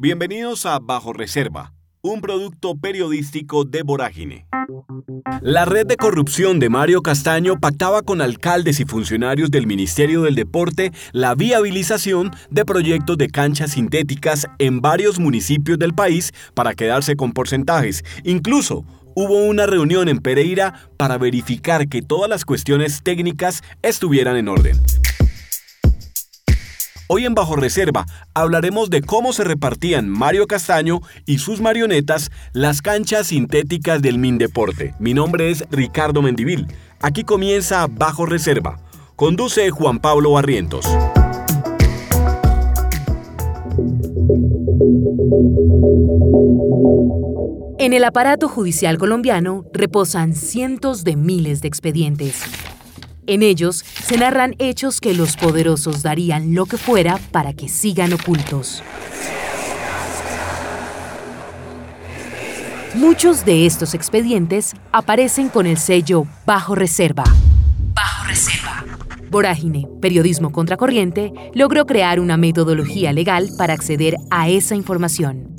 Bienvenidos 0.00 0.64
a 0.64 0.78
Bajo 0.78 1.12
Reserva, 1.12 1.72
un 2.02 2.20
producto 2.20 2.76
periodístico 2.76 3.64
de 3.64 3.82
Vorágine. 3.82 4.46
La 5.40 5.64
red 5.64 5.86
de 5.88 5.96
corrupción 5.96 6.60
de 6.60 6.68
Mario 6.68 7.02
Castaño 7.02 7.58
pactaba 7.58 8.02
con 8.02 8.20
alcaldes 8.20 8.78
y 8.78 8.84
funcionarios 8.84 9.50
del 9.50 9.66
Ministerio 9.66 10.22
del 10.22 10.36
Deporte 10.36 10.92
la 11.10 11.34
viabilización 11.34 12.30
de 12.48 12.64
proyectos 12.64 13.18
de 13.18 13.26
canchas 13.26 13.72
sintéticas 13.72 14.46
en 14.60 14.80
varios 14.80 15.18
municipios 15.18 15.80
del 15.80 15.94
país 15.94 16.32
para 16.54 16.74
quedarse 16.74 17.16
con 17.16 17.32
porcentajes. 17.32 18.04
Incluso 18.22 18.84
hubo 19.16 19.46
una 19.46 19.66
reunión 19.66 20.08
en 20.08 20.18
Pereira 20.18 20.88
para 20.96 21.18
verificar 21.18 21.88
que 21.88 22.02
todas 22.02 22.30
las 22.30 22.44
cuestiones 22.44 23.02
técnicas 23.02 23.64
estuvieran 23.82 24.36
en 24.36 24.46
orden. 24.46 24.76
Hoy 27.10 27.24
en 27.24 27.32
Bajo 27.32 27.56
Reserva 27.56 28.04
hablaremos 28.34 28.90
de 28.90 29.00
cómo 29.00 29.32
se 29.32 29.42
repartían 29.42 30.10
Mario 30.10 30.46
Castaño 30.46 31.00
y 31.24 31.38
sus 31.38 31.58
marionetas 31.58 32.30
las 32.52 32.82
canchas 32.82 33.28
sintéticas 33.28 34.02
del 34.02 34.18
Mindeporte. 34.18 34.94
Mi 34.98 35.14
nombre 35.14 35.50
es 35.50 35.64
Ricardo 35.70 36.20
Mendivil. 36.20 36.66
Aquí 37.00 37.24
comienza 37.24 37.86
Bajo 37.90 38.26
Reserva. 38.26 38.78
Conduce 39.16 39.70
Juan 39.70 40.00
Pablo 40.00 40.32
Barrientos. 40.32 40.84
En 47.78 47.94
el 47.94 48.04
aparato 48.04 48.50
judicial 48.50 48.98
colombiano 48.98 49.64
reposan 49.72 50.34
cientos 50.34 51.04
de 51.04 51.16
miles 51.16 51.62
de 51.62 51.68
expedientes 51.68 52.42
en 53.28 53.42
ellos 53.42 53.84
se 54.04 54.16
narran 54.16 54.56
hechos 54.58 55.00
que 55.00 55.14
los 55.14 55.36
poderosos 55.36 56.02
darían 56.02 56.54
lo 56.54 56.66
que 56.66 56.78
fuera 56.78 57.18
para 57.30 57.52
que 57.52 57.68
sigan 57.68 58.12
ocultos. 58.14 58.82
Muchos 62.94 63.44
de 63.44 63.66
estos 63.66 63.94
expedientes 63.94 64.74
aparecen 64.92 65.50
con 65.50 65.66
el 65.66 65.76
sello 65.76 66.26
Bajo 66.46 66.74
Reserva. 66.74 67.24
Bajo 67.94 68.26
Reserva. 68.26 68.84
Vorágine, 69.30 69.86
Periodismo 70.00 70.50
Contracorriente, 70.50 71.32
logró 71.54 71.84
crear 71.84 72.18
una 72.18 72.38
metodología 72.38 73.12
legal 73.12 73.50
para 73.58 73.74
acceder 73.74 74.16
a 74.30 74.48
esa 74.48 74.74
información. 74.74 75.54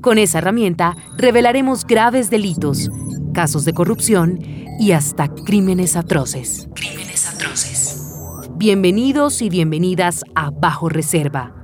Con 0.00 0.18
esa 0.18 0.38
herramienta 0.38 0.96
revelaremos 1.16 1.86
graves 1.86 2.28
delitos, 2.28 2.90
casos 3.32 3.64
de 3.64 3.72
corrupción 3.72 4.38
y 4.78 4.92
hasta 4.92 5.28
crímenes 5.28 5.96
atroces. 5.96 6.68
Crímenes 6.74 7.26
atroces. 7.26 8.14
Bienvenidos 8.56 9.42
y 9.42 9.48
bienvenidas 9.48 10.22
a 10.34 10.50
Bajo 10.50 10.88
Reserva. 10.88 11.54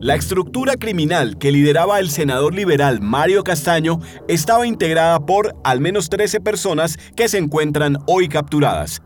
La 0.00 0.14
estructura 0.14 0.76
criminal 0.76 1.36
que 1.38 1.50
lideraba 1.50 1.98
el 1.98 2.10
senador 2.10 2.54
liberal 2.54 3.00
Mario 3.00 3.42
Castaño 3.42 3.98
estaba 4.28 4.66
integrada 4.66 5.24
por 5.26 5.56
al 5.64 5.80
menos 5.80 6.08
13 6.10 6.40
personas 6.40 6.98
que 7.16 7.28
se 7.28 7.38
encuentran 7.38 7.98
hoy 8.06 8.28
capturadas. 8.28 9.02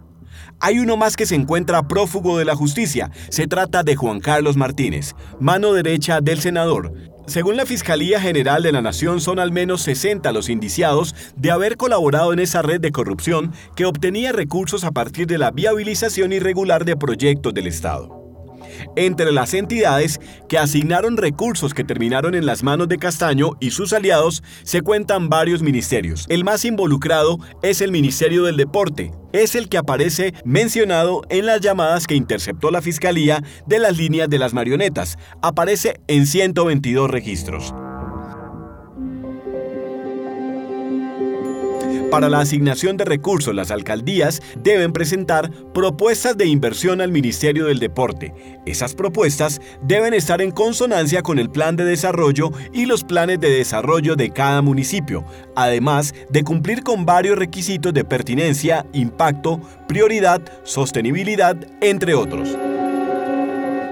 Hay 0.63 0.79
uno 0.79 0.99
más 0.99 1.17
que 1.17 1.25
se 1.25 1.37
encuentra 1.37 1.89
prófugo 1.89 2.37
de 2.37 2.45
la 2.45 2.55
justicia. 2.55 3.11
Se 3.31 3.47
trata 3.47 3.83
de 3.83 3.97
Juan 3.97 4.21
Carlos 4.21 4.59
Martínez, 4.59 5.15
mano 5.39 5.73
derecha 5.73 6.21
del 6.21 6.41
senador, 6.41 6.93
según 7.31 7.57
la 7.57 7.65
Fiscalía 7.65 8.21
General 8.21 8.61
de 8.61 8.73
la 8.73 8.83
Nación, 8.83 9.21
son 9.21 9.39
al 9.39 9.53
menos 9.53 9.83
60 9.83 10.33
los 10.33 10.49
indiciados 10.49 11.15
de 11.37 11.53
haber 11.53 11.77
colaborado 11.77 12.33
en 12.33 12.41
esa 12.41 12.61
red 12.61 12.81
de 12.81 12.91
corrupción 12.91 13.53
que 13.77 13.85
obtenía 13.85 14.33
recursos 14.33 14.83
a 14.83 14.91
partir 14.91 15.29
de 15.29 15.39
la 15.39 15.53
viabilización 15.53 16.33
irregular 16.33 16.85
de 16.85 16.97
proyectos 16.97 17.55
del 17.55 17.69
Estado. 17.69 18.20
Entre 18.97 19.33
las 19.33 19.55
entidades 19.55 20.21
que 20.49 20.59
asignaron 20.59 21.17
recursos 21.17 21.75
que 21.75 21.85
terminaron 21.85 22.35
en 22.35 22.47
las 22.47 22.63
manos 22.63 22.89
de 22.89 22.99
Castaño 22.99 23.53
y 23.61 23.71
sus 23.71 23.93
aliados 23.93 24.43
se 24.63 24.83
cuentan 24.83 25.29
varios 25.29 25.63
ministerios. 25.63 26.27
El 26.29 26.45
más 26.45 26.65
involucrado 26.65 27.39
es 27.63 27.81
el 27.81 27.93
Ministerio 27.93 28.45
del 28.45 28.57
Deporte. 28.57 29.13
Es 29.33 29.55
el 29.55 29.69
que 29.69 29.79
aparece 29.79 30.35
mencionado 30.45 31.23
en 31.29 31.47
las 31.47 31.61
llamadas 31.61 32.07
que 32.07 32.15
interceptó 32.17 32.71
la 32.71 32.83
Fiscalía 32.83 33.43
de 33.67 33.79
las 33.79 33.97
líneas 33.97 34.29
de 34.29 34.39
las 34.39 34.53
marionetas. 34.53 35.19
Aparece 35.41 36.01
en 36.09 36.27
122 36.27 37.11
registros. 37.11 37.73
Para 42.11 42.29
la 42.29 42.41
asignación 42.41 42.97
de 42.97 43.05
recursos, 43.05 43.55
las 43.55 43.71
alcaldías 43.71 44.43
deben 44.57 44.93
presentar 44.93 45.51
propuestas 45.73 46.37
de 46.37 46.47
inversión 46.47 47.01
al 47.01 47.13
Ministerio 47.13 47.67
del 47.67 47.79
Deporte. 47.79 48.35
Esas 48.67 48.95
propuestas 48.95 49.61
deben 49.83 50.13
estar 50.13 50.43
en 50.43 50.51
consonancia 50.51 51.23
con 51.23 51.39
el 51.39 51.51
plan 51.51 51.77
de 51.77 51.85
desarrollo 51.85 52.51
y 52.73 52.87
los 52.87 53.05
planes 53.05 53.39
de 53.39 53.51
desarrollo 53.51 54.17
de 54.17 54.31
cada 54.31 54.61
municipio, 54.61 55.25
además 55.55 56.13
de 56.31 56.43
cumplir 56.43 56.83
con 56.83 57.07
varios 57.07 57.39
requisitos 57.39 57.95
de 57.95 58.05
pertinencia, 58.05 58.85
impacto, 58.93 59.61
prioridad, 59.87 60.43
sostenibilidad, 60.65 61.57
entre 61.81 62.15
otros. 62.15 62.57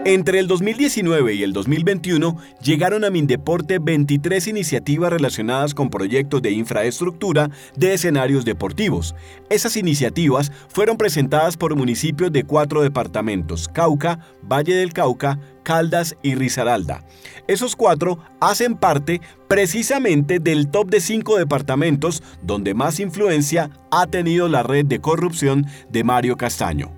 Entre 0.08 0.38
el 0.38 0.46
2019 0.46 1.34
y 1.34 1.42
el 1.42 1.52
2021 1.52 2.38
llegaron 2.62 3.04
a 3.04 3.10
Mindeporte 3.10 3.78
23 3.78 4.46
iniciativas 4.46 5.12
relacionadas 5.12 5.74
con 5.74 5.90
proyectos 5.90 6.40
de 6.40 6.50
infraestructura 6.50 7.50
de 7.76 7.92
escenarios 7.92 8.46
deportivos. 8.46 9.14
Esas 9.50 9.76
iniciativas 9.76 10.50
fueron 10.68 10.96
presentadas 10.96 11.58
por 11.58 11.76
municipios 11.76 12.32
de 12.32 12.44
cuatro 12.44 12.80
departamentos, 12.80 13.68
Cauca, 13.68 14.20
Valle 14.42 14.76
del 14.76 14.94
Cauca, 14.94 15.40
Caldas 15.62 16.16
y 16.22 16.36
Risaralda. 16.36 17.04
Esos 17.46 17.76
cuatro 17.76 18.18
hacen 18.40 18.76
parte 18.78 19.20
precisamente 19.46 20.38
del 20.38 20.70
top 20.70 20.88
de 20.88 21.00
cinco 21.00 21.36
departamentos 21.36 22.22
donde 22.40 22.72
más 22.72 22.98
influencia 22.98 23.68
ha 23.90 24.06
tenido 24.06 24.48
la 24.48 24.62
red 24.62 24.86
de 24.86 25.00
corrupción 25.00 25.66
de 25.90 26.02
Mario 26.02 26.38
Castaño. 26.38 26.97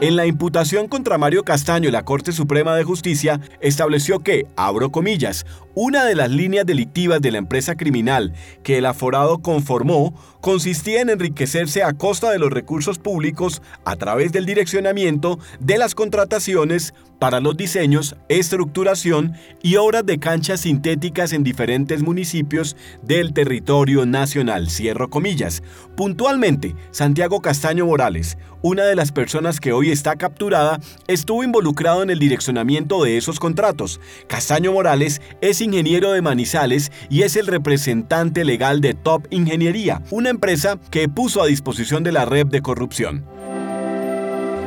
En 0.00 0.16
la 0.16 0.26
imputación 0.26 0.88
contra 0.88 1.18
Mario 1.18 1.44
Castaño, 1.44 1.90
la 1.90 2.04
Corte 2.04 2.32
Suprema 2.32 2.74
de 2.74 2.84
Justicia 2.84 3.40
estableció 3.60 4.18
que, 4.18 4.46
abro 4.56 4.90
comillas, 4.90 5.46
una 5.74 6.04
de 6.04 6.14
las 6.14 6.30
líneas 6.30 6.66
delictivas 6.66 7.20
de 7.20 7.32
la 7.32 7.38
empresa 7.38 7.76
criminal 7.76 8.32
que 8.62 8.78
el 8.78 8.86
aforado 8.86 9.38
conformó 9.38 10.14
consistía 10.40 11.00
en 11.00 11.08
enriquecerse 11.08 11.82
a 11.82 11.94
costa 11.94 12.30
de 12.30 12.38
los 12.38 12.50
recursos 12.50 12.98
públicos 12.98 13.62
a 13.84 13.96
través 13.96 14.30
del 14.30 14.44
direccionamiento 14.44 15.38
de 15.58 15.78
las 15.78 15.94
contrataciones 15.94 16.92
para 17.18 17.40
los 17.40 17.56
diseños, 17.56 18.16
estructuración 18.28 19.32
y 19.62 19.76
obras 19.76 20.04
de 20.04 20.18
canchas 20.18 20.60
sintéticas 20.60 21.32
en 21.32 21.42
diferentes 21.44 22.02
municipios 22.02 22.76
del 23.02 23.32
territorio 23.32 24.04
nacional. 24.04 24.68
Cierro 24.68 25.08
comillas. 25.08 25.62
Puntualmente, 25.96 26.74
Santiago 26.90 27.40
Castaño 27.40 27.86
Morales, 27.86 28.36
una 28.60 28.84
de 28.84 28.96
las 28.96 29.12
personas 29.12 29.60
que 29.60 29.72
hoy 29.72 29.90
está 29.90 30.16
capturada, 30.16 30.80
estuvo 31.06 31.44
involucrado 31.44 32.02
en 32.02 32.10
el 32.10 32.18
direccionamiento 32.18 33.02
de 33.02 33.16
esos 33.16 33.40
contratos. 33.40 34.00
Castaño 34.26 34.72
Morales 34.72 35.22
es 35.40 35.60
ingeniero 35.64 36.12
de 36.12 36.22
Manizales 36.22 36.92
y 37.10 37.22
es 37.22 37.36
el 37.36 37.46
representante 37.46 38.44
legal 38.44 38.80
de 38.80 38.94
Top 38.94 39.26
Ingeniería, 39.30 40.02
una 40.10 40.30
empresa 40.30 40.78
que 40.90 41.08
puso 41.08 41.42
a 41.42 41.46
disposición 41.46 42.04
de 42.04 42.12
la 42.12 42.24
red 42.24 42.46
de 42.46 42.62
corrupción. 42.62 43.33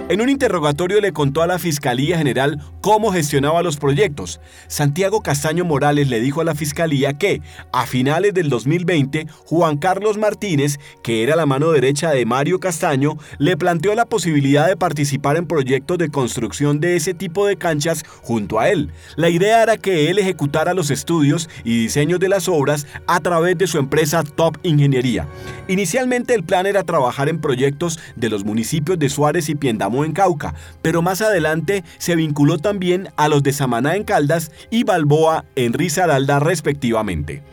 En 0.10 0.22
un 0.22 0.30
interrogatorio 0.30 1.02
le 1.02 1.12
contó 1.12 1.42
a 1.42 1.48
la 1.48 1.60
Fiscalía 1.60 2.18
General 2.18 2.62
cómo 2.80 3.12
gestionaba 3.12 3.62
los 3.62 3.76
proyectos. 3.76 4.40
Santiago 4.68 5.22
Castaño 5.22 5.66
Morales 5.66 6.08
le 6.08 6.22
dijo 6.22 6.40
a 6.40 6.46
la 6.46 6.56
Fiscalía 6.56 7.18
que, 7.18 7.42
a 7.74 7.86
finales 7.86 8.34
del 8.34 8.48
2020, 8.48 9.28
Juan 9.48 9.76
Carlos 9.76 10.18
Martínez, 10.18 10.80
que 11.04 11.24
era 11.24 11.36
la 11.36 11.46
mano 11.46 11.72
derecha 11.72 12.12
de 12.12 12.26
Mario 12.26 12.62
Castaño, 12.62 13.18
le 13.38 13.58
planteó 13.58 13.96
la 13.96 14.06
posibilidad 14.06 14.66
de 14.66 14.78
participar 14.78 15.36
en 15.36 15.46
proyectos 15.46 15.98
de 15.98 16.08
construcción 16.08 16.80
de 16.80 16.96
ese 16.96 17.14
tipo 17.14 17.46
de 17.46 17.58
canchas 17.58 18.06
junto 18.22 18.62
a 18.62 18.70
él. 18.70 18.92
La 19.18 19.28
idea 19.28 19.62
era 19.62 19.76
que 19.76 20.10
él 20.10 20.20
ejecutara 20.20 20.74
los 20.74 20.90
estudios 20.90 21.50
y 21.66 21.82
diseños 21.82 22.22
de 22.22 22.30
las 22.30 22.48
obras 22.48 22.88
a 23.08 23.20
través 23.20 23.58
de 23.58 23.68
su 23.68 23.78
empresa 23.78 24.24
Top 24.24 24.58
Ingeniería. 24.64 25.28
Inicialmente 25.68 26.34
el 26.34 26.46
plan 26.46 26.66
era 26.66 26.86
trabajar 26.86 27.28
en 27.28 27.42
proyectos 27.42 28.00
de 28.16 28.30
los 28.30 28.46
municipios 28.46 28.98
de 28.98 29.10
Suárez 29.10 29.50
y 29.50 29.56
Piendamón 29.56 29.97
en 30.04 30.14
Cauca, 30.14 30.54
pero 30.82 31.02
más 31.02 31.22
adelante 31.22 31.84
se 31.98 32.16
vinculó 32.16 32.58
también 32.58 33.10
a 33.18 33.28
los 33.28 33.44
de 33.44 33.54
Samaná 33.54 33.96
en 33.96 34.04
Caldas 34.04 34.52
y 34.70 34.84
Balboa 34.84 35.46
en 35.56 35.74
Risaralda 35.74 36.40
respectivamente. 36.40 37.44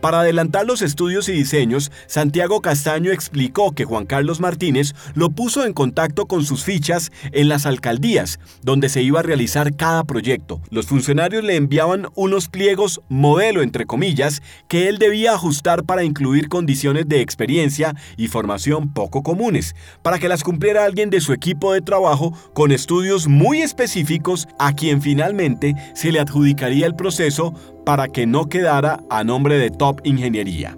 Para 0.00 0.20
adelantar 0.20 0.64
los 0.64 0.80
estudios 0.82 1.28
y 1.28 1.32
diseños, 1.32 1.90
Santiago 2.06 2.60
Castaño 2.60 3.10
explicó 3.10 3.72
que 3.72 3.84
Juan 3.84 4.06
Carlos 4.06 4.38
Martínez 4.38 4.94
lo 5.14 5.30
puso 5.30 5.66
en 5.66 5.72
contacto 5.72 6.26
con 6.26 6.44
sus 6.44 6.62
fichas 6.62 7.10
en 7.32 7.48
las 7.48 7.66
alcaldías, 7.66 8.38
donde 8.62 8.90
se 8.90 9.02
iba 9.02 9.18
a 9.18 9.24
realizar 9.24 9.74
cada 9.74 10.04
proyecto. 10.04 10.60
Los 10.70 10.86
funcionarios 10.86 11.42
le 11.42 11.56
enviaban 11.56 12.06
unos 12.14 12.48
pliegos 12.48 13.00
modelo, 13.08 13.60
entre 13.60 13.86
comillas, 13.86 14.40
que 14.68 14.88
él 14.88 14.98
debía 14.98 15.34
ajustar 15.34 15.82
para 15.82 16.04
incluir 16.04 16.48
condiciones 16.48 17.08
de 17.08 17.20
experiencia 17.20 17.96
y 18.16 18.28
formación 18.28 18.92
poco 18.92 19.24
comunes, 19.24 19.74
para 20.02 20.20
que 20.20 20.28
las 20.28 20.44
cumpliera 20.44 20.84
alguien 20.84 21.10
de 21.10 21.20
su 21.20 21.32
equipo 21.32 21.72
de 21.72 21.80
trabajo 21.80 22.32
con 22.54 22.70
estudios 22.70 23.26
muy 23.26 23.62
específicos 23.62 24.46
a 24.60 24.74
quien 24.74 25.02
finalmente 25.02 25.74
se 25.94 26.12
le 26.12 26.20
adjudicaría 26.20 26.86
el 26.86 26.94
proceso 26.94 27.52
para 27.88 28.06
que 28.08 28.26
no 28.26 28.50
quedara 28.50 29.00
a 29.08 29.24
nombre 29.24 29.56
de 29.56 29.70
Top 29.70 30.02
Ingeniería. 30.04 30.76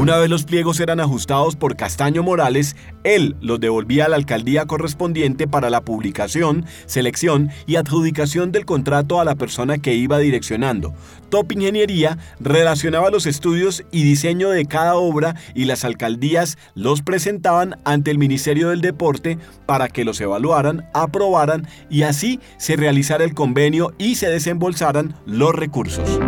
Una 0.00 0.16
vez 0.16 0.30
los 0.30 0.44
pliegos 0.44 0.80
eran 0.80 0.98
ajustados 0.98 1.56
por 1.56 1.76
Castaño 1.76 2.22
Morales, 2.22 2.74
él 3.04 3.36
los 3.42 3.60
devolvía 3.60 4.06
a 4.06 4.08
la 4.08 4.16
alcaldía 4.16 4.64
correspondiente 4.64 5.46
para 5.46 5.68
la 5.68 5.82
publicación, 5.82 6.64
selección 6.86 7.50
y 7.66 7.76
adjudicación 7.76 8.50
del 8.50 8.64
contrato 8.64 9.20
a 9.20 9.26
la 9.26 9.34
persona 9.34 9.76
que 9.76 9.92
iba 9.92 10.16
direccionando. 10.18 10.94
Top 11.28 11.52
Ingeniería 11.52 12.16
relacionaba 12.40 13.10
los 13.10 13.26
estudios 13.26 13.84
y 13.92 14.02
diseño 14.02 14.48
de 14.48 14.64
cada 14.64 14.94
obra 14.94 15.34
y 15.54 15.66
las 15.66 15.84
alcaldías 15.84 16.56
los 16.74 17.02
presentaban 17.02 17.76
ante 17.84 18.10
el 18.10 18.16
Ministerio 18.16 18.70
del 18.70 18.80
Deporte 18.80 19.36
para 19.66 19.90
que 19.90 20.06
los 20.06 20.18
evaluaran, 20.22 20.88
aprobaran 20.94 21.68
y 21.90 22.04
así 22.04 22.40
se 22.56 22.74
realizara 22.74 23.22
el 23.22 23.34
convenio 23.34 23.92
y 23.98 24.14
se 24.14 24.30
desembolsaran 24.30 25.14
los 25.26 25.54
recursos. 25.54 26.18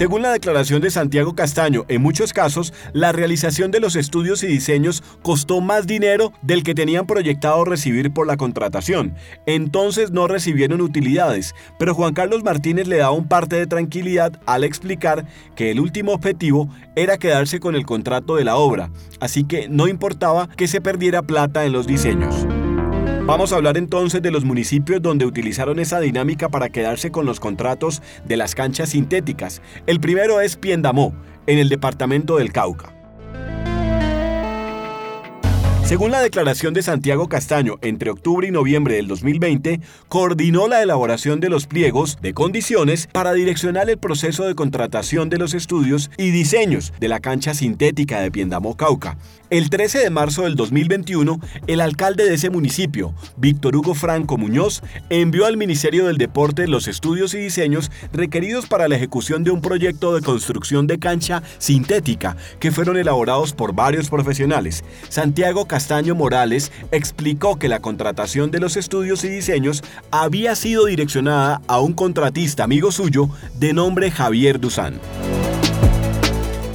Según 0.00 0.22
la 0.22 0.32
declaración 0.32 0.80
de 0.80 0.90
Santiago 0.90 1.34
Castaño, 1.34 1.84
en 1.88 2.00
muchos 2.00 2.32
casos, 2.32 2.72
la 2.94 3.12
realización 3.12 3.70
de 3.70 3.80
los 3.80 3.96
estudios 3.96 4.42
y 4.42 4.46
diseños 4.46 5.02
costó 5.20 5.60
más 5.60 5.86
dinero 5.86 6.32
del 6.40 6.62
que 6.62 6.74
tenían 6.74 7.06
proyectado 7.06 7.66
recibir 7.66 8.10
por 8.10 8.26
la 8.26 8.38
contratación. 8.38 9.14
Entonces 9.44 10.10
no 10.10 10.26
recibieron 10.26 10.80
utilidades, 10.80 11.54
pero 11.78 11.94
Juan 11.94 12.14
Carlos 12.14 12.42
Martínez 12.42 12.88
le 12.88 12.96
daba 12.96 13.10
un 13.10 13.28
parte 13.28 13.56
de 13.56 13.66
tranquilidad 13.66 14.40
al 14.46 14.64
explicar 14.64 15.26
que 15.54 15.70
el 15.70 15.80
último 15.80 16.12
objetivo 16.12 16.70
era 16.96 17.18
quedarse 17.18 17.60
con 17.60 17.74
el 17.74 17.84
contrato 17.84 18.36
de 18.36 18.44
la 18.44 18.56
obra, 18.56 18.90
así 19.20 19.44
que 19.44 19.68
no 19.68 19.86
importaba 19.86 20.48
que 20.48 20.66
se 20.66 20.80
perdiera 20.80 21.20
plata 21.20 21.66
en 21.66 21.72
los 21.72 21.86
diseños. 21.86 22.46
Vamos 23.30 23.52
a 23.52 23.56
hablar 23.56 23.76
entonces 23.76 24.20
de 24.22 24.32
los 24.32 24.44
municipios 24.44 25.00
donde 25.00 25.24
utilizaron 25.24 25.78
esa 25.78 26.00
dinámica 26.00 26.48
para 26.48 26.68
quedarse 26.68 27.12
con 27.12 27.26
los 27.26 27.38
contratos 27.38 28.02
de 28.24 28.36
las 28.36 28.56
canchas 28.56 28.88
sintéticas. 28.88 29.62
El 29.86 30.00
primero 30.00 30.40
es 30.40 30.56
Piendamó, 30.56 31.14
en 31.46 31.60
el 31.60 31.68
departamento 31.68 32.38
del 32.38 32.52
Cauca. 32.52 32.99
Según 35.90 36.12
la 36.12 36.22
declaración 36.22 36.72
de 36.72 36.84
Santiago 36.84 37.28
Castaño, 37.28 37.78
entre 37.82 38.10
octubre 38.10 38.46
y 38.46 38.52
noviembre 38.52 38.94
del 38.94 39.08
2020, 39.08 39.80
coordinó 40.08 40.68
la 40.68 40.84
elaboración 40.84 41.40
de 41.40 41.48
los 41.48 41.66
pliegos 41.66 42.18
de 42.22 42.32
condiciones 42.32 43.08
para 43.08 43.32
direccionar 43.32 43.90
el 43.90 43.98
proceso 43.98 44.44
de 44.44 44.54
contratación 44.54 45.30
de 45.30 45.38
los 45.38 45.52
estudios 45.52 46.12
y 46.16 46.30
diseños 46.30 46.92
de 47.00 47.08
la 47.08 47.18
cancha 47.18 47.54
sintética 47.54 48.20
de 48.20 48.30
Piendamó 48.30 48.76
Cauca. 48.76 49.18
El 49.50 49.68
13 49.68 49.98
de 49.98 50.10
marzo 50.10 50.42
del 50.42 50.54
2021, 50.54 51.40
el 51.66 51.80
alcalde 51.80 52.24
de 52.24 52.34
ese 52.34 52.50
municipio, 52.50 53.12
Víctor 53.36 53.74
Hugo 53.74 53.94
Franco 53.96 54.38
Muñoz, 54.38 54.82
envió 55.08 55.44
al 55.44 55.56
Ministerio 55.56 56.06
del 56.06 56.18
Deporte 56.18 56.68
los 56.68 56.86
estudios 56.86 57.34
y 57.34 57.38
diseños 57.38 57.90
requeridos 58.12 58.66
para 58.66 58.86
la 58.86 58.94
ejecución 58.94 59.42
de 59.42 59.50
un 59.50 59.60
proyecto 59.60 60.14
de 60.14 60.22
construcción 60.22 60.86
de 60.86 61.00
cancha 61.00 61.42
sintética 61.58 62.36
que 62.60 62.70
fueron 62.70 62.96
elaborados 62.96 63.52
por 63.52 63.74
varios 63.74 64.08
profesionales. 64.08 64.84
Santiago 65.08 65.64
Castaño 65.64 65.79
Morales 66.14 66.72
explicó 66.90 67.58
que 67.58 67.68
la 67.68 67.80
contratación 67.80 68.50
de 68.50 68.60
los 68.60 68.76
estudios 68.76 69.24
y 69.24 69.28
diseños 69.28 69.82
había 70.10 70.54
sido 70.54 70.86
direccionada 70.86 71.62
a 71.66 71.80
un 71.80 71.92
contratista 71.92 72.64
amigo 72.64 72.92
suyo 72.92 73.28
de 73.58 73.72
nombre 73.72 74.10
Javier 74.10 74.60
Duzán. 74.60 75.00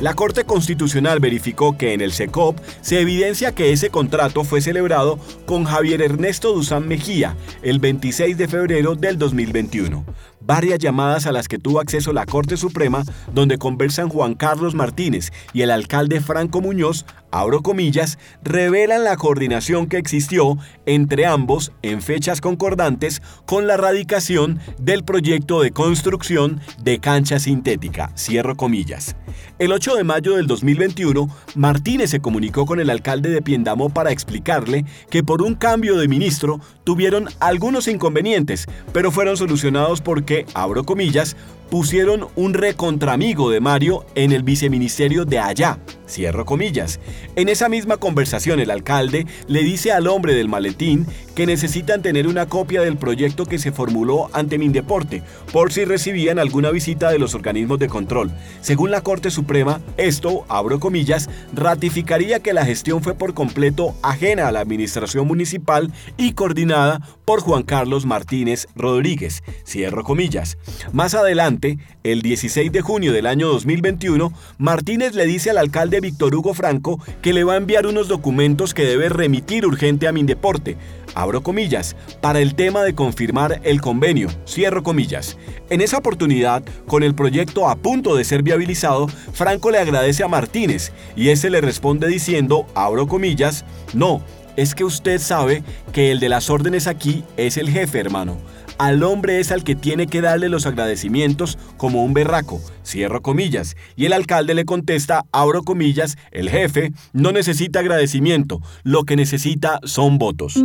La 0.02 0.14
Corte 0.14 0.44
Constitucional 0.44 1.20
verificó 1.20 1.78
que 1.78 1.94
en 1.94 2.02
el 2.02 2.12
SECOP 2.12 2.60
se 2.82 3.00
evidencia 3.00 3.54
que 3.54 3.72
ese 3.72 3.90
contrato 3.90 4.44
fue 4.44 4.62
celebrado 4.62 5.18
con 5.46 5.64
Javier 5.64 6.02
Ernesto 6.02 6.54
Duzán 6.54 6.88
Mejía 6.88 7.36
el 7.64 7.80
26 7.80 8.38
de 8.38 8.48
febrero 8.48 8.96
del 8.96 9.18
2021 9.18 10.06
varias 10.46 10.80
llamadas 10.80 11.26
a 11.26 11.32
las 11.32 11.48
que 11.48 11.58
tuvo 11.58 11.80
acceso 11.80 12.14
la 12.14 12.26
Corte 12.26 12.58
Suprema, 12.58 13.04
donde 13.34 13.58
conversan 13.58 14.10
Juan 14.10 14.36
Carlos 14.36 14.76
Martínez 14.76 15.32
y 15.54 15.62
el 15.62 15.72
alcalde 15.72 16.22
Franco 16.22 16.62
Muñoz, 16.62 17.06
abro 17.32 17.62
comillas, 17.62 18.18
revelan 18.44 19.04
la 19.04 19.18
coordinación 19.18 19.88
que 19.88 19.98
existió 19.98 20.58
entre 20.86 21.26
ambos 21.26 21.72
en 21.82 22.02
fechas 22.02 22.42
concordantes 22.42 23.22
con 23.46 23.68
la 23.68 23.78
radicación 23.78 24.60
del 24.80 25.04
proyecto 25.04 25.62
de 25.62 25.72
construcción 25.72 26.62
de 26.82 27.00
cancha 27.00 27.40
sintética, 27.40 28.12
cierro 28.16 28.56
comillas. 28.56 29.16
El 29.60 29.72
8 29.72 29.96
de 29.96 30.04
mayo 30.04 30.36
del 30.36 30.48
2021, 30.48 31.30
Martínez 31.56 32.10
se 32.10 32.20
comunicó 32.20 32.66
con 32.66 32.80
el 32.80 32.90
alcalde 32.90 33.30
de 33.30 33.42
Piendamó 33.42 33.90
para 33.90 34.12
explicarle 34.12 34.86
que 35.10 35.24
por 35.24 35.42
un 35.42 35.56
cambio 35.56 35.98
de 35.98 36.08
ministro 36.08 36.60
tuvieron 36.84 37.30
algunos 37.40 37.88
inconvenientes, 37.88 38.66
pero 38.94 39.12
fueron 39.12 39.38
solucionados 39.38 40.02
porque 40.02 40.35
abro 40.54 40.84
comillas, 40.84 41.36
pusieron 41.70 42.28
un 42.36 42.54
recontramigo 42.54 43.50
de 43.50 43.60
Mario 43.60 44.06
en 44.16 44.32
el 44.32 44.44
viceministerio 44.44 45.26
de 45.26 45.40
allá, 45.40 45.80
cierro 46.08 46.46
comillas. 46.46 47.00
En 47.36 47.50
esa 47.50 47.70
misma 47.70 47.98
conversación 47.98 48.60
el 48.60 48.72
alcalde 48.72 49.26
le 49.48 49.64
dice 49.64 49.92
al 49.92 50.08
hombre 50.08 50.36
del 50.36 50.50
maletín 50.50 51.06
que 51.36 51.46
necesitan 51.46 52.02
tener 52.02 52.28
una 52.28 52.46
copia 52.46 52.82
del 52.82 52.98
proyecto 52.98 53.46
que 53.46 53.60
se 53.60 53.72
formuló 53.72 54.30
ante 54.32 54.58
Mindeporte, 54.58 55.22
por 55.52 55.74
si 55.74 55.84
recibían 55.84 56.40
alguna 56.40 56.72
visita 56.72 57.12
de 57.12 57.20
los 57.20 57.36
organismos 57.36 57.78
de 57.78 57.90
control. 57.90 58.32
Según 58.62 58.92
la 58.92 59.02
Corte 59.02 59.30
Suprema, 59.30 59.82
esto, 59.98 60.46
abro 60.48 60.80
comillas, 60.80 61.30
ratificaría 61.54 62.40
que 62.40 62.54
la 62.54 62.66
gestión 62.66 63.04
fue 63.04 63.16
por 63.16 63.34
completo 63.34 63.96
ajena 64.02 64.48
a 64.48 64.52
la 64.52 64.62
administración 64.62 65.28
municipal 65.28 65.92
y 66.18 66.34
coordinada 66.34 67.02
por 67.26 67.42
Juan 67.42 67.64
Carlos 67.64 68.06
Martínez 68.06 68.68
Rodríguez, 68.76 69.44
cierro 69.66 70.04
comillas. 70.04 70.58
Más 70.94 71.16
adelante, 71.16 71.55
el 72.04 72.22
16 72.22 72.72
de 72.72 72.82
junio 72.82 73.14
del 73.14 73.28
año 73.28 73.48
2021, 73.48 74.34
Martínez 74.58 75.14
le 75.14 75.26
dice 75.26 75.50
al 75.50 75.58
alcalde 75.58 76.02
Víctor 76.02 76.36
Hugo 76.36 76.54
Franco 76.54 77.00
que 77.22 77.34
le 77.34 77.44
va 77.44 77.54
a 77.54 77.58
enviar 77.58 77.88
unos 77.88 78.08
documentos 78.08 78.74
que 78.74 78.86
debe 78.86 79.10
remitir 79.10 79.66
urgente 79.66 80.08
a 80.08 80.12
Mindeporte, 80.12 80.78
abro 81.14 81.44
comillas, 81.44 81.96
para 82.22 82.40
el 82.40 82.56
tema 82.56 82.84
de 82.84 82.94
confirmar 82.94 83.62
el 83.64 83.82
convenio, 83.82 84.30
cierro 84.46 84.84
comillas. 84.84 85.38
En 85.70 85.82
esa 85.82 85.98
oportunidad, 85.98 86.64
con 86.88 87.04
el 87.04 87.16
proyecto 87.16 87.70
a 87.70 87.76
punto 87.76 88.16
de 88.16 88.26
ser 88.26 88.44
viabilizado, 88.44 89.08
Franco 89.08 89.72
le 89.72 89.80
agradece 89.80 90.24
a 90.24 90.28
Martínez 90.28 90.92
y 91.16 91.30
ese 91.30 91.50
le 91.50 91.62
responde 91.62 92.08
diciendo, 92.08 92.68
abro 92.76 93.08
comillas, 93.08 93.66
no, 93.94 94.22
es 94.56 94.76
que 94.76 94.84
usted 94.84 95.20
sabe 95.20 95.64
que 95.92 96.12
el 96.12 96.20
de 96.20 96.30
las 96.30 96.50
órdenes 96.50 96.88
aquí 96.88 97.24
es 97.38 97.58
el 97.58 97.70
jefe, 97.70 98.00
hermano. 98.00 98.38
Al 98.78 99.04
hombre 99.04 99.40
es 99.40 99.52
al 99.52 99.64
que 99.64 99.76
tiene 99.76 100.08
que 100.08 100.20
darle 100.20 100.50
los 100.50 100.66
agradecimientos 100.66 101.58
como 101.78 102.04
un 102.04 102.14
berraco, 102.14 102.62
cierro 102.86 103.22
comillas, 103.22 103.78
y 103.96 104.06
el 104.06 104.12
alcalde 104.12 104.54
le 104.54 104.66
contesta, 104.66 105.24
abro 105.32 105.64
comillas, 105.64 106.18
el 106.32 106.50
jefe 106.50 106.92
no 107.14 107.32
necesita 107.32 107.80
agradecimiento, 107.80 108.62
lo 108.84 109.06
que 109.06 109.16
necesita 109.16 109.80
son 109.84 110.18
votos. 110.18 110.58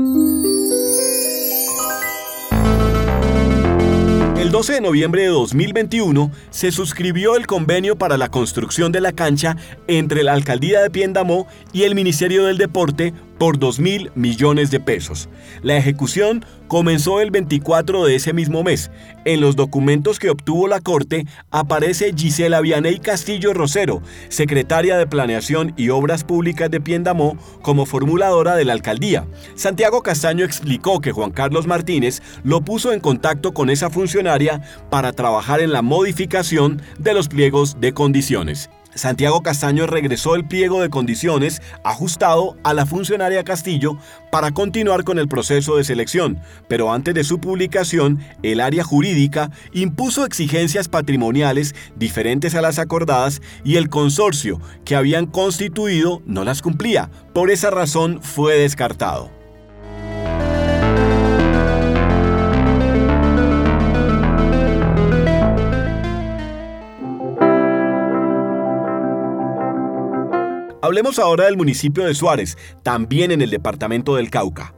El 4.41 4.51
12 4.51 4.73
de 4.73 4.81
noviembre 4.81 5.23
de 5.23 5.29
2021 5.29 6.33
se 6.51 6.73
suscribió 6.73 7.37
el 7.37 7.47
convenio 7.47 7.97
para 7.97 8.17
la 8.17 8.31
construcción 8.31 8.91
de 8.91 9.01
la 9.01 9.13
cancha 9.13 9.57
entre 9.87 10.25
la 10.25 10.33
alcaldía 10.33 10.81
de 10.81 10.91
Piendamó 10.91 11.47
y 11.73 11.85
el 11.85 11.95
Ministerio 11.95 12.47
del 12.47 12.59
Deporte 12.59 13.15
por 13.41 13.59
2 13.59 13.81
mil 13.81 14.13
millones 14.15 14.71
de 14.71 14.81
pesos. 14.81 15.31
La 15.63 15.75
ejecución 15.79 16.45
comenzó 16.69 17.23
el 17.23 17.31
24 17.31 18.05
de 18.05 18.15
ese 18.15 18.35
mismo 18.35 18.63
mes. 18.63 18.91
En 19.25 19.41
los 19.41 19.57
documentos 19.57 20.19
que 20.19 20.29
obtuvo 20.29 20.69
la 20.69 20.81
Corte 20.81 21.25
aparece 21.51 22.13
Gisela 22.15 22.61
Vianey 22.61 22.99
Castillo 22.99 23.55
Rosero, 23.55 24.03
secretaria 24.29 24.99
de 24.99 25.07
Planeación 25.07 25.73
y 25.79 25.89
Obras 25.89 26.23
Públicas 26.23 26.71
de 26.71 26.83
Piendamó, 26.83 27.39
como 27.63 27.87
formuladora 27.87 28.57
de 28.57 28.67
la 28.67 28.75
alcaldía. 28.75 29.27
Santiago 29.55 30.03
Castaño 30.03 30.45
explicó 30.45 31.01
que 31.01 31.13
Juan 31.13 31.31
Carlos 31.31 31.67
Martínez 31.67 32.21
lo 32.45 32.61
puso 32.61 32.93
en 32.93 33.01
contacto 33.01 33.55
con 33.55 33.71
esa 33.71 33.89
funcionaria 33.89 34.61
para 34.91 35.15
trabajar 35.15 35.61
en 35.61 35.73
la 35.73 35.81
modificación 35.81 36.83
de 36.99 37.15
los 37.15 37.29
pliegos 37.29 37.81
de 37.81 37.95
condiciones. 37.95 38.69
Santiago 39.01 39.43
Castaño 39.43 39.87
regresó 39.87 40.35
el 40.35 40.45
pliego 40.45 40.83
de 40.83 40.91
condiciones 40.91 41.63
ajustado 41.85 42.59
a 42.65 42.75
la 42.75 42.85
funcionaria 42.85 43.45
Castillo 43.45 43.97
para 44.31 44.51
continuar 44.51 45.05
con 45.05 45.19
el 45.19 45.27
proceso 45.27 45.77
de 45.77 45.85
selección, 45.85 46.39
pero 46.69 46.93
antes 46.93 47.15
de 47.15 47.25
su 47.25 47.41
publicación, 47.41 48.19
el 48.43 48.61
área 48.61 48.85
jurídica 48.85 49.53
impuso 49.73 50.27
exigencias 50.27 50.89
patrimoniales 50.89 51.75
diferentes 51.97 52.55
a 52.55 52.61
las 52.61 52.79
acordadas 52.79 53.41
y 53.65 53.77
el 53.77 53.89
consorcio 53.89 54.61
que 54.85 54.97
habían 54.97 55.25
constituido 55.25 56.21
no 56.27 56.45
las 56.45 56.61
cumplía. 56.61 57.11
Por 57.33 57.51
esa 57.51 57.71
razón 57.71 58.21
fue 58.21 58.59
descartado. 58.59 59.40
Hablemos 70.91 71.21
ahora 71.21 71.45
del 71.45 71.57
municipio 71.57 72.05
de 72.05 72.17
Suárez, 72.17 72.59
también 72.83 73.31
en 73.31 73.43
el 73.43 73.51
departamento 73.51 74.17
del 74.17 74.29
Cauca. 74.29 74.75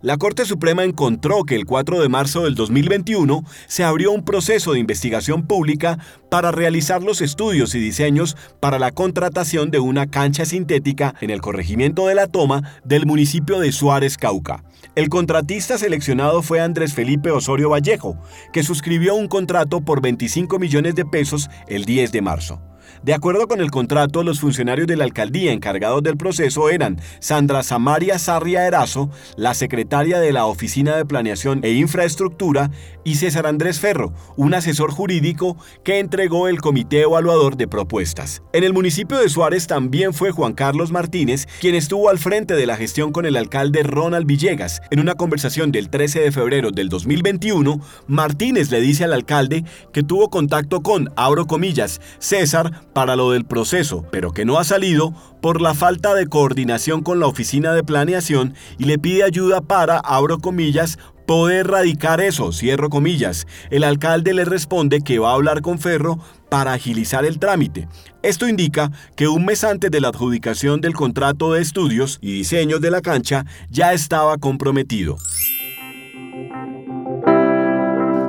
La 0.00 0.16
Corte 0.16 0.44
Suprema 0.44 0.84
encontró 0.84 1.42
que 1.42 1.56
el 1.56 1.66
4 1.66 2.00
de 2.00 2.08
marzo 2.08 2.44
del 2.44 2.54
2021 2.54 3.42
se 3.66 3.82
abrió 3.82 4.12
un 4.12 4.24
proceso 4.24 4.74
de 4.74 4.78
investigación 4.78 5.48
pública 5.48 5.98
para 6.30 6.52
realizar 6.52 7.02
los 7.02 7.20
estudios 7.20 7.74
y 7.74 7.80
diseños 7.80 8.36
para 8.60 8.78
la 8.78 8.92
contratación 8.92 9.72
de 9.72 9.80
una 9.80 10.06
cancha 10.06 10.44
sintética 10.44 11.16
en 11.20 11.30
el 11.30 11.40
corregimiento 11.40 12.06
de 12.06 12.14
la 12.14 12.28
toma 12.28 12.62
del 12.84 13.04
municipio 13.04 13.58
de 13.58 13.72
Suárez, 13.72 14.18
Cauca. 14.18 14.62
El 14.94 15.08
contratista 15.08 15.78
seleccionado 15.78 16.42
fue 16.42 16.60
Andrés 16.60 16.94
Felipe 16.94 17.32
Osorio 17.32 17.70
Vallejo, 17.70 18.16
que 18.52 18.62
suscribió 18.62 19.16
un 19.16 19.26
contrato 19.26 19.80
por 19.80 20.00
25 20.00 20.60
millones 20.60 20.94
de 20.94 21.04
pesos 21.04 21.50
el 21.66 21.86
10 21.86 22.12
de 22.12 22.22
marzo. 22.22 22.62
De 23.02 23.14
acuerdo 23.14 23.46
con 23.48 23.60
el 23.60 23.70
contrato, 23.70 24.22
los 24.22 24.40
funcionarios 24.40 24.86
de 24.86 24.96
la 24.96 25.04
alcaldía 25.04 25.52
encargados 25.52 26.02
del 26.02 26.16
proceso 26.16 26.70
eran 26.70 27.00
Sandra 27.20 27.62
Samaria 27.62 28.18
Sarria 28.18 28.66
Erazo, 28.66 29.10
la 29.36 29.54
secretaria 29.54 30.18
de 30.18 30.32
la 30.32 30.46
Oficina 30.46 30.96
de 30.96 31.04
Planeación 31.04 31.60
e 31.62 31.72
Infraestructura, 31.72 32.70
y 33.04 33.14
César 33.14 33.46
Andrés 33.46 33.78
Ferro, 33.78 34.12
un 34.36 34.52
asesor 34.52 34.90
jurídico 34.90 35.56
que 35.84 36.00
entregó 36.00 36.48
el 36.48 36.60
comité 36.60 37.02
evaluador 37.02 37.56
de 37.56 37.68
propuestas. 37.68 38.42
En 38.52 38.64
el 38.64 38.72
municipio 38.72 39.18
de 39.18 39.28
Suárez 39.28 39.68
también 39.68 40.12
fue 40.12 40.32
Juan 40.32 40.54
Carlos 40.54 40.90
Martínez 40.90 41.46
quien 41.60 41.76
estuvo 41.76 42.08
al 42.08 42.18
frente 42.18 42.54
de 42.54 42.66
la 42.66 42.76
gestión 42.76 43.12
con 43.12 43.24
el 43.26 43.36
alcalde 43.36 43.84
Ronald 43.84 44.26
Villegas. 44.26 44.82
En 44.90 44.98
una 44.98 45.14
conversación 45.14 45.70
del 45.70 45.88
13 45.88 46.20
de 46.20 46.32
febrero 46.32 46.72
del 46.72 46.88
2021, 46.88 47.80
Martínez 48.08 48.70
le 48.72 48.80
dice 48.80 49.04
al 49.04 49.12
alcalde 49.12 49.64
que 49.92 50.02
tuvo 50.02 50.28
contacto 50.28 50.82
con, 50.82 51.12
abro 51.16 51.46
comillas, 51.46 52.00
César 52.18 52.75
para 52.92 53.16
lo 53.16 53.30
del 53.30 53.44
proceso, 53.44 54.04
pero 54.10 54.32
que 54.32 54.44
no 54.44 54.58
ha 54.58 54.64
salido 54.64 55.14
por 55.40 55.60
la 55.60 55.74
falta 55.74 56.14
de 56.14 56.26
coordinación 56.26 57.02
con 57.02 57.20
la 57.20 57.26
oficina 57.26 57.72
de 57.72 57.84
planeación 57.84 58.54
y 58.78 58.84
le 58.84 58.98
pide 58.98 59.22
ayuda 59.22 59.60
para, 59.60 59.98
abro 59.98 60.38
comillas, 60.38 60.98
poder 61.26 61.66
radicar 61.66 62.20
eso, 62.20 62.52
cierro 62.52 62.88
comillas. 62.88 63.46
El 63.70 63.84
alcalde 63.84 64.32
le 64.32 64.44
responde 64.44 65.00
que 65.00 65.18
va 65.18 65.30
a 65.30 65.34
hablar 65.34 65.60
con 65.60 65.78
Ferro 65.78 66.18
para 66.48 66.72
agilizar 66.72 67.24
el 67.24 67.38
trámite. 67.38 67.88
Esto 68.22 68.48
indica 68.48 68.90
que 69.16 69.28
un 69.28 69.44
mes 69.44 69.64
antes 69.64 69.90
de 69.90 70.00
la 70.00 70.08
adjudicación 70.08 70.80
del 70.80 70.94
contrato 70.94 71.52
de 71.52 71.62
estudios 71.62 72.18
y 72.22 72.32
diseños 72.32 72.80
de 72.80 72.90
la 72.90 73.02
cancha 73.02 73.44
ya 73.70 73.92
estaba 73.92 74.38
comprometido. 74.38 75.18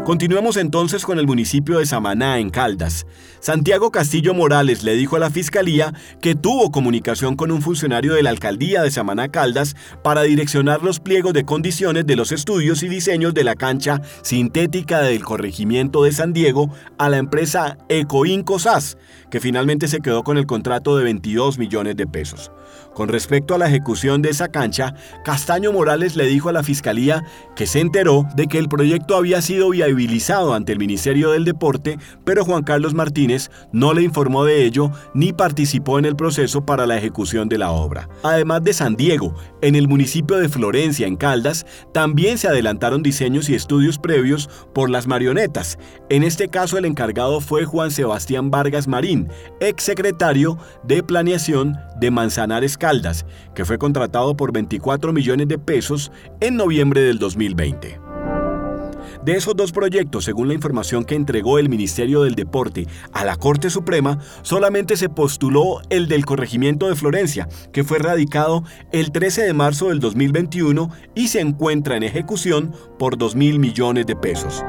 Continuemos 0.08 0.56
entonces 0.56 1.04
con 1.04 1.20
el 1.20 1.28
municipio 1.28 1.80
de 1.80 1.86
Samaná, 1.86 2.40
en 2.40 2.50
Caldas. 2.50 3.06
Santiago 3.42 3.92
Castillo 3.92 4.34
Morales 4.34 4.82
le 4.84 4.96
dijo 4.96 5.18
a 5.18 5.20
la 5.20 5.30
fiscalía 5.30 5.94
que 6.22 6.34
tuvo 6.34 6.72
comunicación 6.72 7.36
con 7.36 7.52
un 7.52 7.62
funcionario 7.62 8.14
de 8.14 8.24
la 8.24 8.30
alcaldía 8.30 8.82
de 8.84 8.90
Samaná 8.90 9.28
Caldas 9.28 9.76
para 10.06 10.22
direccionar 10.22 10.82
los 10.82 11.02
pliegos 11.02 11.34
de 11.34 11.44
condiciones 11.44 12.08
de 12.08 12.16
los 12.16 12.32
estudios 12.32 12.84
y 12.84 12.88
diseños 12.88 13.34
de 13.34 13.44
la 13.44 13.56
cancha 13.56 14.02
sintética 14.22 15.02
del 15.02 15.26
corregimiento 15.26 16.04
de 16.04 16.14
San 16.14 16.32
Diego 16.32 16.70
a 16.98 17.10
la 17.10 17.18
empresa 17.18 17.78
Ecoinco 17.90 18.60
SAS, 18.60 18.98
que 19.30 19.42
finalmente 19.42 19.90
se 19.90 20.00
quedó 20.00 20.24
con 20.24 20.38
el 20.38 20.46
contrato 20.46 20.96
de 20.96 21.04
22 21.04 21.58
millones 21.58 21.98
de 21.98 22.08
pesos. 22.08 22.54
Con 22.94 23.10
respecto 23.10 23.54
a 23.54 23.58
la 23.58 23.68
ejecución 23.68 24.22
de 24.22 24.30
esa 24.30 24.48
cancha, 24.48 24.96
Castaño 25.24 25.72
Morales 25.72 26.16
le 26.16 26.26
dijo 26.26 26.50
a 26.50 26.54
la 26.54 26.64
fiscalía 26.64 27.24
que 27.56 27.68
se 27.68 27.80
enteró 27.82 28.26
de 28.36 28.48
que 28.48 28.58
el 28.58 28.70
proyecto 28.70 29.16
había 29.16 29.42
sido 29.42 29.70
viabilizado 29.70 29.97
ante 30.54 30.74
el 30.74 30.80
Ministerio 30.80 31.32
del 31.32 31.44
Deporte, 31.44 31.98
pero 32.24 32.46
Juan 32.46 32.64
Carlos 32.64 32.94
Martínez 32.94 33.50
no 33.72 33.94
le 33.94 34.04
informó 34.04 34.44
de 34.44 34.64
ello 34.64 34.92
ni 35.14 35.34
participó 35.34 35.98
en 35.98 36.06
el 36.06 36.16
proceso 36.16 36.66
para 36.66 36.86
la 36.86 36.98
ejecución 36.98 37.50
de 37.50 37.58
la 37.58 37.72
obra. 37.72 38.08
Además 38.24 38.64
de 38.64 38.74
San 38.74 38.96
Diego, 38.96 39.34
en 39.62 39.76
el 39.76 39.88
municipio 39.88 40.38
de 40.38 40.50
Florencia, 40.50 41.08
en 41.08 41.16
Caldas, 41.16 41.66
también 41.94 42.38
se 42.38 42.48
adelantaron 42.48 43.02
diseños 43.02 43.50
y 43.50 43.56
estudios 43.56 43.98
previos 43.98 44.50
por 44.74 44.90
las 44.90 45.08
marionetas. 45.08 45.80
En 46.10 46.24
este 46.24 46.48
caso 46.48 46.78
el 46.78 46.86
encargado 46.86 47.42
fue 47.42 47.66
Juan 47.66 47.92
Sebastián 47.92 48.52
Vargas 48.52 48.88
Marín, 48.88 49.30
ex 49.60 49.84
secretario 49.84 50.58
de 50.84 51.02
Planeación 51.04 51.76
de 52.00 52.12
Manzanares 52.12 52.78
Caldas, 52.78 53.26
que 53.56 53.66
fue 53.66 53.78
contratado 53.78 54.38
por 54.38 54.52
24 54.52 55.12
millones 55.12 55.48
de 55.48 55.58
pesos 55.58 56.12
en 56.40 56.56
noviembre 56.56 57.02
del 57.02 57.18
2020. 57.18 58.07
De 59.24 59.34
esos 59.34 59.56
dos 59.56 59.72
proyectos, 59.72 60.26
según 60.26 60.48
la 60.48 60.54
información 60.54 61.04
que 61.04 61.16
entregó 61.16 61.60
el 61.60 61.70
Ministerio 61.70 62.24
del 62.24 62.36
Deporte 62.36 62.88
a 63.12 63.26
la 63.26 63.36
Corte 63.36 63.70
Suprema, 63.70 64.20
solamente 64.42 64.96
se 64.96 65.10
postuló 65.10 65.82
el 65.90 66.08
del 66.08 66.26
corregimiento 66.26 66.88
de 66.88 66.96
Florencia, 66.96 67.50
que 67.74 67.84
fue 67.84 68.00
radicado 68.00 68.64
el 68.92 69.12
13 69.12 69.44
de 69.44 69.54
marzo 69.54 69.90
del 69.90 70.00
2021 70.00 70.90
y 71.16 71.28
se 71.28 71.42
encuentra 71.42 71.98
en 71.98 72.04
ejecución 72.04 72.74
por 73.00 73.18
2 73.18 73.36
mil 73.36 73.60
millones 73.60 74.06
de 74.06 74.16
pesos. 74.16 74.64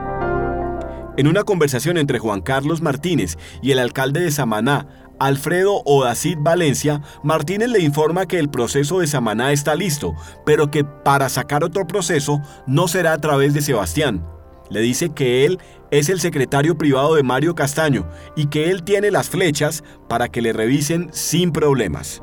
En 1.17 1.26
una 1.26 1.43
conversación 1.43 1.99
entre 1.99 2.21
Juan 2.21 2.40
Carlos 2.40 2.81
Martínez 2.81 3.38
y 3.61 3.73
el 3.73 3.81
alcalde 3.81 4.21
de 4.21 4.31
Samaná, 4.31 4.87
Alfredo 5.19 5.83
Odacid 5.85 6.38
Valencia, 6.40 7.02
Martínez 7.25 7.71
le 7.71 7.81
informa 7.81 8.26
que 8.26 8.38
el 8.38 8.49
proceso 8.49 9.00
de 9.00 9.09
Samaná 9.09 9.52
está 9.52 9.75
listo, 9.75 10.14
pero 10.47 10.71
que 10.71 10.85
para 10.85 11.28
sacar 11.28 11.64
otro 11.64 11.88
proceso 11.88 12.40
no 12.69 12.87
será 12.87 13.14
a 13.14 13.19
través 13.19 13.52
de 13.52 13.62
Sebastián. 13.62 14.25
Le 14.71 14.81
dice 14.81 15.11
que 15.11 15.45
él 15.45 15.59
es 15.91 16.09
el 16.09 16.21
secretario 16.21 16.77
privado 16.77 17.15
de 17.15 17.23
Mario 17.23 17.55
Castaño 17.55 18.09
y 18.37 18.47
que 18.47 18.71
él 18.71 18.83
tiene 18.83 19.11
las 19.11 19.31
flechas 19.31 19.83
para 20.09 20.29
que 20.29 20.43
le 20.43 20.53
revisen 20.53 21.09
sin 21.13 21.53
problemas. 21.53 22.23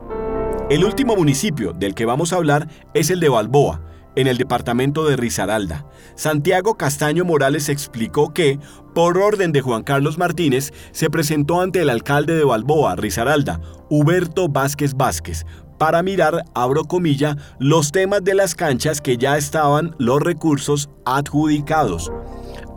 El 0.70 0.84
último 0.84 1.16
municipio 1.16 1.74
del 1.74 1.94
que 1.94 2.06
vamos 2.06 2.34
a 2.34 2.38
hablar 2.38 2.68
es 2.94 3.10
el 3.10 3.20
de 3.20 3.30
Balboa, 3.30 3.82
en 4.16 4.28
el 4.28 4.38
departamento 4.38 5.06
de 5.06 5.16
Risaralda. 5.16 5.86
Santiago 6.16 6.76
Castaño 6.76 7.26
Morales 7.26 7.70
explicó 7.70 8.34
que, 8.34 8.60
por 8.94 9.18
orden 9.18 9.52
de 9.52 9.62
Juan 9.62 9.84
Carlos 9.84 10.18
Martínez, 10.18 10.72
se 10.92 11.10
presentó 11.10 11.62
ante 11.62 11.82
el 11.82 11.90
alcalde 11.90 12.36
de 12.36 12.46
Balboa, 12.46 12.96
Risaralda, 12.96 13.60
Huberto 13.90 14.48
Vázquez 14.48 14.96
Vázquez, 14.96 15.46
para 15.78 16.02
mirar, 16.04 16.46
abro 16.54 16.86
comilla, 16.86 17.36
los 17.60 17.92
temas 17.92 18.24
de 18.24 18.34
las 18.34 18.56
canchas 18.56 19.02
que 19.02 19.18
ya 19.18 19.38
estaban 19.38 19.96
los 20.00 20.22
recursos 20.22 20.90
adjudicados. 21.06 22.12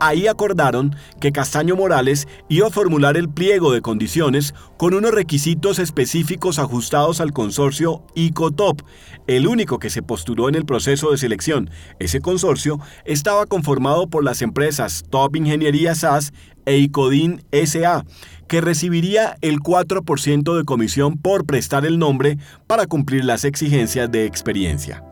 Ahí 0.01 0.27
acordaron 0.27 0.95
que 1.19 1.33
Castaño 1.33 1.75
Morales 1.75 2.27
iba 2.47 2.67
a 2.67 2.71
formular 2.71 3.17
el 3.17 3.27
pliego 3.27 3.73
de 3.73 3.81
condiciones 3.81 4.53
con 4.77 4.93
unos 4.93 5.11
requisitos 5.11 5.77
específicos 5.77 6.57
ajustados 6.57 7.19
al 7.19 7.33
consorcio 7.33 8.03
ICOTOP, 8.15 8.81
el 9.27 9.45
único 9.45 9.77
que 9.77 9.89
se 9.89 10.01
postuló 10.01 10.47
en 10.47 10.55
el 10.55 10.65
proceso 10.65 11.11
de 11.11 11.17
selección. 11.17 11.69
Ese 11.99 12.21
consorcio 12.21 12.79
estaba 13.03 13.45
conformado 13.45 14.07
por 14.07 14.23
las 14.23 14.41
empresas 14.41 15.03
Top 15.09 15.35
Ingeniería 15.35 15.93
SAS 15.95 16.31
e 16.65 16.77
ICODIN 16.77 17.43
SA, 17.51 18.05
que 18.49 18.59
recibiría 18.59 19.37
el 19.41 19.59
4% 19.59 20.57
de 20.57 20.65
comisión 20.65 21.17
por 21.17 21.45
prestar 21.45 21.85
el 21.85 21.99
nombre 21.99 22.37
para 22.67 22.87
cumplir 22.87 23.23
las 23.23 23.45
exigencias 23.45 24.11
de 24.11 24.25
experiencia. 24.25 25.05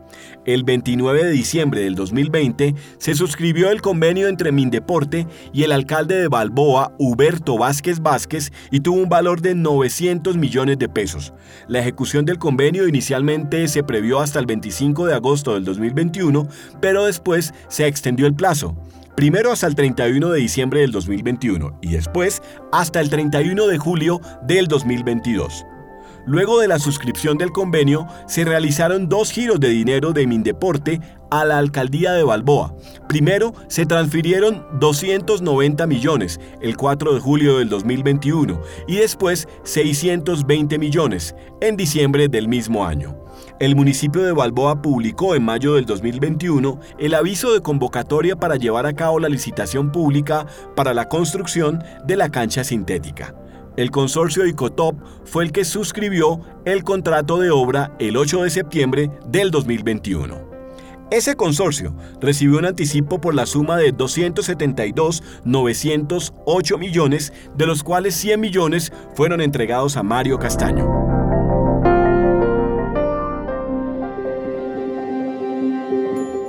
El 0.44 0.64
29 0.64 1.24
de 1.24 1.30
diciembre 1.30 1.82
del 1.82 1.94
2020 1.94 2.74
se 2.98 3.14
suscribió 3.14 3.70
el 3.70 3.80
convenio 3.80 4.28
entre 4.28 4.50
Mindeporte 4.50 5.26
y 5.52 5.62
el 5.62 5.72
alcalde 5.72 6.16
de 6.16 6.28
Balboa, 6.28 6.94
Huberto 6.98 7.56
Vázquez 7.58 8.00
Vázquez, 8.00 8.50
y 8.70 8.80
tuvo 8.80 8.96
un 8.96 9.08
valor 9.08 9.40
de 9.40 9.54
900 9.54 10.36
millones 10.36 10.78
de 10.78 10.88
pesos. 10.88 11.32
La 11.68 11.78
ejecución 11.78 12.24
del 12.24 12.38
convenio 12.38 12.88
inicialmente 12.88 13.68
se 13.68 13.84
previó 13.84 14.20
hasta 14.20 14.40
el 14.40 14.46
25 14.46 15.06
de 15.06 15.14
agosto 15.14 15.54
del 15.54 15.64
2021, 15.64 16.48
pero 16.80 17.04
después 17.04 17.54
se 17.68 17.86
extendió 17.86 18.26
el 18.26 18.34
plazo 18.34 18.74
primero 19.18 19.50
hasta 19.50 19.66
el 19.66 19.74
31 19.74 20.30
de 20.30 20.38
diciembre 20.38 20.78
del 20.78 20.92
2021 20.92 21.80
y 21.82 21.90
después 21.90 22.40
hasta 22.70 23.00
el 23.00 23.10
31 23.10 23.66
de 23.66 23.76
julio 23.76 24.20
del 24.42 24.68
2022. 24.68 25.66
Luego 26.24 26.60
de 26.60 26.68
la 26.68 26.78
suscripción 26.78 27.36
del 27.36 27.50
convenio, 27.50 28.06
se 28.28 28.44
realizaron 28.44 29.08
dos 29.08 29.32
giros 29.32 29.58
de 29.58 29.70
dinero 29.70 30.12
de 30.12 30.28
Mindeporte 30.28 31.00
a 31.32 31.44
la 31.44 31.58
alcaldía 31.58 32.12
de 32.12 32.22
Balboa. 32.22 32.76
Primero, 33.08 33.54
se 33.66 33.86
transfirieron 33.86 34.64
290 34.78 35.88
millones 35.88 36.38
el 36.60 36.76
4 36.76 37.14
de 37.14 37.20
julio 37.20 37.58
del 37.58 37.70
2021 37.70 38.62
y 38.86 38.98
después 38.98 39.48
620 39.64 40.78
millones 40.78 41.34
en 41.60 41.76
diciembre 41.76 42.28
del 42.28 42.46
mismo 42.46 42.86
año. 42.86 43.17
El 43.60 43.74
municipio 43.74 44.22
de 44.22 44.30
Balboa 44.30 44.82
publicó 44.82 45.34
en 45.34 45.42
mayo 45.42 45.74
del 45.74 45.84
2021 45.84 46.78
el 47.00 47.14
aviso 47.14 47.52
de 47.52 47.60
convocatoria 47.60 48.36
para 48.36 48.54
llevar 48.54 48.86
a 48.86 48.92
cabo 48.92 49.18
la 49.18 49.28
licitación 49.28 49.90
pública 49.90 50.46
para 50.76 50.94
la 50.94 51.08
construcción 51.08 51.82
de 52.06 52.16
la 52.16 52.30
cancha 52.30 52.62
sintética. 52.62 53.34
El 53.76 53.90
consorcio 53.90 54.46
Icotop 54.46 54.94
fue 55.24 55.42
el 55.42 55.50
que 55.50 55.64
suscribió 55.64 56.40
el 56.64 56.84
contrato 56.84 57.40
de 57.40 57.50
obra 57.50 57.96
el 57.98 58.16
8 58.16 58.44
de 58.44 58.50
septiembre 58.50 59.10
del 59.26 59.50
2021. 59.50 60.36
Ese 61.10 61.34
consorcio 61.34 61.96
recibió 62.20 62.58
un 62.58 62.66
anticipo 62.66 63.20
por 63.20 63.34
la 63.34 63.46
suma 63.46 63.76
de 63.76 63.92
272.908 63.92 66.78
millones, 66.78 67.32
de 67.56 67.66
los 67.66 67.82
cuales 67.82 68.14
100 68.14 68.40
millones 68.40 68.92
fueron 69.14 69.40
entregados 69.40 69.96
a 69.96 70.04
Mario 70.04 70.38
Castaño. 70.38 71.07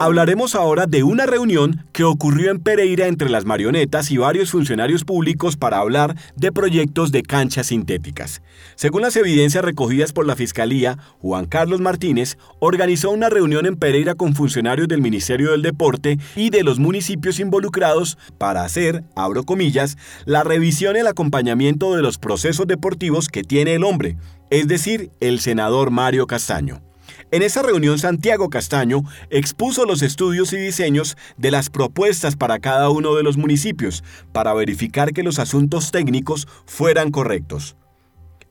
Hablaremos 0.01 0.55
ahora 0.55 0.85
de 0.85 1.03
una 1.03 1.25
reunión 1.25 1.85
que 1.91 2.05
ocurrió 2.05 2.51
en 2.51 2.61
Pereira 2.61 3.07
entre 3.07 3.29
las 3.29 3.43
marionetas 3.43 4.11
y 4.11 4.17
varios 4.17 4.51
funcionarios 4.51 5.03
públicos 5.03 5.57
para 5.57 5.79
hablar 5.79 6.15
de 6.37 6.53
proyectos 6.53 7.11
de 7.11 7.21
canchas 7.21 7.67
sintéticas. 7.67 8.41
Según 8.75 9.01
las 9.01 9.17
evidencias 9.17 9.65
recogidas 9.65 10.13
por 10.13 10.25
la 10.25 10.37
Fiscalía, 10.37 10.97
Juan 11.19 11.47
Carlos 11.47 11.81
Martínez 11.81 12.37
organizó 12.59 13.11
una 13.11 13.27
reunión 13.27 13.65
en 13.65 13.75
Pereira 13.75 14.15
con 14.15 14.35
funcionarios 14.35 14.87
del 14.87 15.01
Ministerio 15.01 15.51
del 15.51 15.63
Deporte 15.63 16.17
y 16.33 16.49
de 16.49 16.63
los 16.63 16.79
municipios 16.79 17.37
involucrados 17.41 18.17
para 18.37 18.63
hacer, 18.63 19.03
abro 19.17 19.43
comillas, 19.43 19.97
la 20.25 20.45
revisión 20.45 20.95
y 20.95 20.99
el 20.99 21.07
acompañamiento 21.07 21.93
de 21.93 22.03
los 22.03 22.17
procesos 22.17 22.67
deportivos 22.67 23.27
que 23.27 23.43
tiene 23.43 23.75
el 23.75 23.83
hombre, 23.83 24.15
es 24.49 24.69
decir, 24.69 25.11
el 25.19 25.41
senador 25.41 25.91
Mario 25.91 26.25
Castaño. 26.25 26.88
En 27.31 27.43
esa 27.43 27.61
reunión, 27.61 27.99
Santiago 27.99 28.49
Castaño 28.49 29.03
expuso 29.29 29.85
los 29.85 30.01
estudios 30.01 30.51
y 30.53 30.57
diseños 30.57 31.15
de 31.37 31.51
las 31.51 31.69
propuestas 31.69 32.35
para 32.35 32.57
cada 32.57 32.89
uno 32.89 33.13
de 33.13 33.21
los 33.21 33.37
municipios 33.37 34.03
para 34.33 34.53
verificar 34.53 35.13
que 35.13 35.21
los 35.21 35.37
asuntos 35.37 35.91
técnicos 35.91 36.47
fueran 36.65 37.11
correctos. 37.11 37.75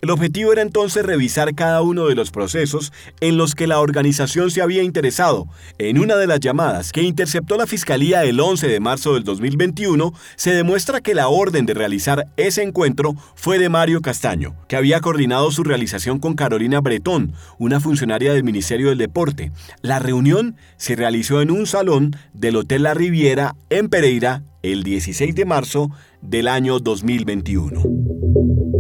El 0.01 0.11
objetivo 0.11 0.53
era 0.53 0.63
entonces 0.63 1.05
revisar 1.05 1.57
cada 1.57 1.83
uno 1.83 2.07
de 2.07 2.15
los 2.15 2.31
procesos 2.31 2.93
en 3.21 3.37
los 3.37 3.57
que 3.57 3.67
la 3.67 3.81
organización 3.81 4.53
se 4.53 4.63
había 4.63 4.85
interesado. 4.85 5.49
En 5.79 5.99
una 5.99 6.15
de 6.15 6.29
las 6.29 6.39
llamadas 6.39 6.93
que 6.93 7.03
interceptó 7.03 7.57
la 7.57 7.67
Fiscalía 7.67 8.23
el 8.23 8.39
11 8.39 8.69
de 8.69 8.79
marzo 8.79 9.15
del 9.15 9.25
2021, 9.25 10.15
se 10.37 10.53
demuestra 10.53 11.01
que 11.01 11.15
la 11.15 11.27
orden 11.27 11.67
de 11.67 11.75
realizar 11.75 12.29
ese 12.37 12.63
encuentro 12.63 13.17
fue 13.35 13.59
de 13.59 13.69
Mario 13.69 14.01
Castaño, 14.01 14.55
que 14.69 14.77
había 14.77 15.01
coordinado 15.01 15.51
su 15.51 15.65
realización 15.65 16.21
con 16.21 16.35
Carolina 16.35 16.81
Bretón, 16.81 17.33
una 17.59 17.81
funcionaria 17.81 18.33
del 18.33 18.45
Ministerio 18.45 18.91
del 18.91 18.99
Deporte. 18.99 19.51
La 19.83 19.99
reunión 19.99 20.55
se 20.77 20.95
realizó 20.95 21.43
en 21.43 21.51
un 21.51 21.67
salón 21.67 22.15
del 22.35 22.55
Hotel 22.55 22.85
La 22.85 22.95
Riviera 22.95 23.57
en 23.69 23.89
Pereira 23.89 24.45
el 24.63 24.85
16 24.85 25.35
de 25.35 25.45
marzo 25.45 25.91
del 26.23 26.47
año 26.47 26.79
2021. 26.79 28.68